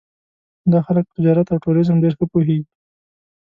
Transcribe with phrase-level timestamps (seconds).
[0.71, 2.65] دا خلک په تجارت او ټوریزم ډېر ښه پوهېږي.